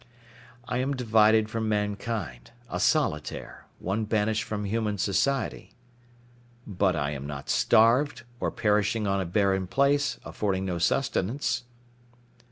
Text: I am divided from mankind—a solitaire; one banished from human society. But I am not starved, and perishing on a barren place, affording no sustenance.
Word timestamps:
I 0.67 0.79
am 0.79 0.95
divided 0.95 1.47
from 1.47 1.69
mankind—a 1.69 2.79
solitaire; 2.79 3.67
one 3.77 4.05
banished 4.05 4.41
from 4.41 4.65
human 4.65 4.97
society. 4.97 5.75
But 6.65 6.95
I 6.95 7.11
am 7.11 7.27
not 7.27 7.51
starved, 7.51 8.23
and 8.41 8.55
perishing 8.55 9.05
on 9.05 9.21
a 9.21 9.25
barren 9.25 9.67
place, 9.67 10.19
affording 10.25 10.65
no 10.65 10.79
sustenance. 10.79 11.65